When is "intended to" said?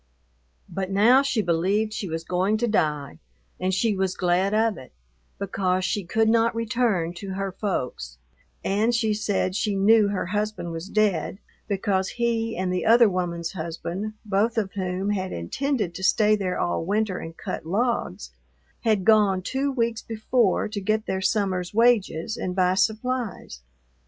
15.31-16.03